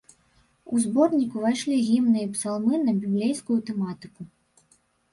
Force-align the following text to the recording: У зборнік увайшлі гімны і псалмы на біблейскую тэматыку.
У 0.75 0.79
зборнік 0.85 1.35
увайшлі 1.41 1.77
гімны 1.91 2.19
і 2.25 2.31
псалмы 2.33 2.75
на 2.89 2.99
біблейскую 3.05 3.63
тэматыку. 3.71 4.21